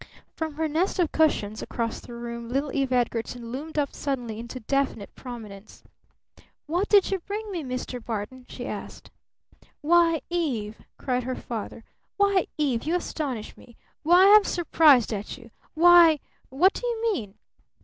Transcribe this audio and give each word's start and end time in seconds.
From 0.33 0.55
her 0.55 0.67
nest 0.67 0.97
of 0.97 1.11
cushions 1.11 1.61
across 1.61 1.99
the 1.99 2.15
room 2.15 2.49
little 2.49 2.73
Eve 2.75 2.91
Edgarton 2.91 3.51
loomed 3.51 3.77
up 3.77 3.93
suddenly 3.93 4.39
into 4.39 4.59
definite 4.61 5.13
prominence. 5.13 5.83
"What 6.65 6.89
did 6.89 7.11
you 7.11 7.19
bring 7.19 7.51
me, 7.51 7.61
Mr. 7.63 8.03
Barton?" 8.03 8.47
she 8.49 8.65
asked. 8.65 9.11
"Why, 9.81 10.23
Eve!" 10.27 10.81
cried 10.97 11.21
her 11.21 11.35
father. 11.35 11.83
"Why, 12.17 12.47
Eve, 12.57 12.81
you 12.85 12.95
astonish 12.95 13.55
me! 13.55 13.77
Why, 14.01 14.33
I'm 14.35 14.43
surprised 14.43 15.13
at 15.13 15.37
you! 15.37 15.51
Why 15.75 16.17
what 16.49 16.73
do 16.73 16.81
you 16.87 17.13
mean?" 17.13 17.35